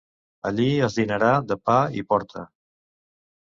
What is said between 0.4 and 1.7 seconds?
Allí es dinarà de